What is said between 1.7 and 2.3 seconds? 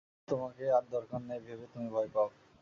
তুমি ভয় পাও।